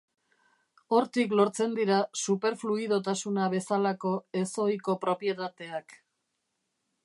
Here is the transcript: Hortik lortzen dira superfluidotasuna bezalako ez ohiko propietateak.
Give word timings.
Hortik 0.95 1.35
lortzen 1.39 1.75
dira 1.79 1.97
superfluidotasuna 2.21 3.45
bezalako 3.53 4.17
ez 4.43 4.49
ohiko 4.67 4.99
propietateak. 5.07 5.99